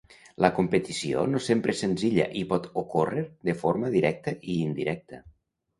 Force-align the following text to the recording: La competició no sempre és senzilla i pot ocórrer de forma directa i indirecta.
La 0.43 0.49
competició 0.59 1.25
no 1.33 1.41
sempre 1.49 1.75
és 1.75 1.83
senzilla 1.85 2.25
i 2.41 2.43
pot 2.55 2.67
ocórrer 2.85 3.27
de 3.53 3.59
forma 3.63 3.95
directa 3.99 4.37
i 4.55 4.59
indirecta. 4.69 5.25